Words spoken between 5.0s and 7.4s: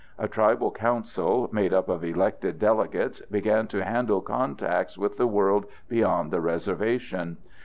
the world beyond the reservation.